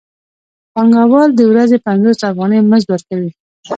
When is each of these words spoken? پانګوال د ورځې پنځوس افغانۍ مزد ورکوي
پانګوال 0.73 1.29
د 1.35 1.39
ورځې 1.51 1.77
پنځوس 1.85 2.19
افغانۍ 2.31 2.59
مزد 2.71 2.87
ورکوي 2.91 3.31